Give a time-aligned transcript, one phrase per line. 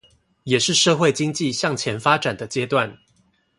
[0.45, 2.97] 也是社會經濟向前發展的階段